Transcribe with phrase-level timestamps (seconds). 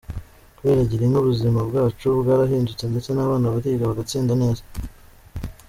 [0.57, 4.63] Kubera Girinka, ubuzima bwacu bwarahindutse ndetse n’ abana bariga bagatsinda neza.